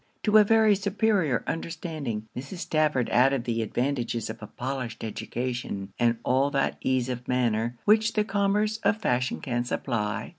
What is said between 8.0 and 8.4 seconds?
the